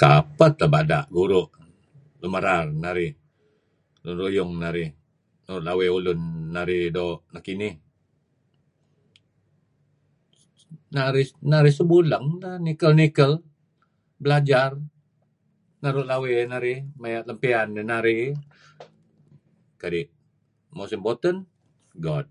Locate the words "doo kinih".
6.96-7.74